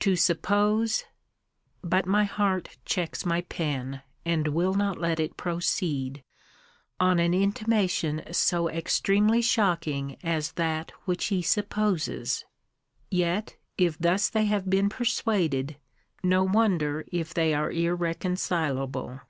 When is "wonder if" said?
16.42-17.32